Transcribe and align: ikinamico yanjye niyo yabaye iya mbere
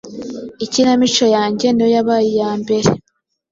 ikinamico 0.65 1.25
yanjye 1.35 1.67
niyo 1.69 1.87
yabaye 1.95 2.27
iya 2.33 2.51
mbere 2.61 2.89